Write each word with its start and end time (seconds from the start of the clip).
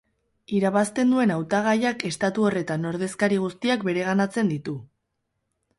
Irabazten 0.59 1.13
duen 1.15 1.33
hautagaiak 1.35 2.07
estatu 2.11 2.49
horretan 2.49 2.89
ordezkari 2.93 3.41
guztiak 3.45 3.87
bereganatzen 3.91 4.53
ditu. 4.57 4.81